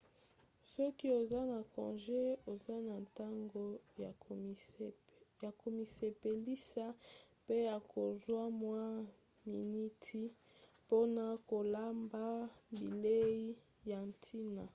soki 0.73 1.05
oza 1.19 1.39
na 1.51 1.59
conge 1.73 2.21
oza 2.51 2.75
na 2.87 2.95
ntango 3.05 3.63
ya 5.47 5.51
komisepelisa 5.61 6.85
pe 7.45 7.55
ya 7.69 7.77
kozwa 7.91 8.43
mwa 8.61 8.83
miniti 9.51 10.21
mpona 10.81 11.25
kolamba 11.49 12.23
bilei 12.77 13.45
ya 13.89 13.99
ntina 14.09 14.63